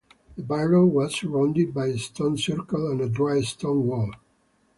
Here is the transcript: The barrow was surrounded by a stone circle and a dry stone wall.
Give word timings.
The 0.35 0.41
barrow 0.41 0.83
was 0.87 1.13
surrounded 1.19 1.75
by 1.75 1.85
a 1.89 1.97
stone 1.99 2.35
circle 2.35 2.89
and 2.89 3.01
a 3.01 3.07
dry 3.09 3.41
stone 3.41 3.85
wall. 3.85 4.09